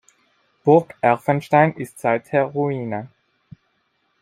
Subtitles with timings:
[0.65, 3.11] Burg Erfenstein ist seither Ruine.